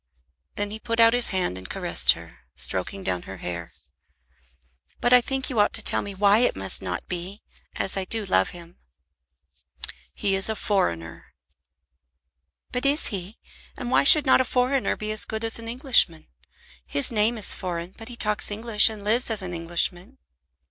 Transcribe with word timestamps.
Then 0.55 0.71
he 0.71 0.79
put 0.79 0.99
out 0.99 1.13
his 1.13 1.29
hand 1.29 1.59
and 1.59 1.69
caressed 1.69 2.13
her, 2.13 2.39
stroking 2.55 3.03
down 3.03 3.21
her 3.29 3.37
hair. 3.37 3.71
"But 4.99 5.13
I 5.13 5.21
think 5.21 5.47
you 5.47 5.59
ought 5.59 5.73
to 5.73 5.83
tell 5.83 6.01
me 6.01 6.15
why 6.15 6.39
it 6.39 6.55
must 6.55 6.81
not 6.81 7.07
be, 7.07 7.43
as 7.75 7.95
I 7.95 8.05
do 8.05 8.25
love 8.25 8.49
him." 8.49 8.77
"He 10.15 10.33
is 10.33 10.49
a 10.49 10.55
foreigner." 10.55 11.25
"But 12.71 12.83
is 12.83 13.09
he? 13.09 13.37
And 13.77 13.91
why 13.91 14.03
should 14.03 14.25
not 14.25 14.41
a 14.41 14.43
foreigner 14.43 14.95
be 14.97 15.11
as 15.11 15.23
good 15.23 15.43
as 15.43 15.59
an 15.59 15.67
Englishman? 15.67 16.25
His 16.83 17.11
name 17.11 17.37
is 17.37 17.53
foreign, 17.53 17.93
but 17.95 18.09
he 18.09 18.15
talks 18.15 18.49
English 18.49 18.89
and 18.89 19.03
lives 19.03 19.29
as 19.29 19.43
an 19.43 19.53
Englishman." 19.53 20.17